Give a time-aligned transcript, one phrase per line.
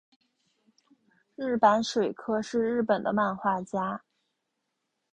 [1.35, 4.01] 日坂水柯是日本的漫画家。